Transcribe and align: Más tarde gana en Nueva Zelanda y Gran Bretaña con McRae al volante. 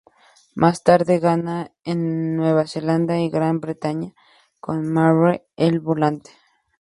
Más 0.55 0.81
tarde 0.83 1.19
gana 1.19 1.69
en 1.83 2.35
Nueva 2.35 2.65
Zelanda 2.65 3.19
y 3.19 3.29
Gran 3.29 3.59
Bretaña 3.59 4.15
con 4.59 4.91
McRae 4.91 5.45
al 5.57 5.79
volante. 5.79 6.31